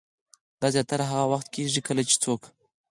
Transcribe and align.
دا 0.61 0.67
زياتره 0.75 1.05
هاغه 1.11 1.25
وخت 1.33 1.47
کيږي 1.55 1.81
کله 1.87 2.01
چې 2.09 2.15
څوک 2.23 2.41